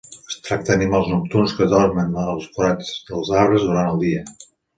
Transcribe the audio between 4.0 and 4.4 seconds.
dia.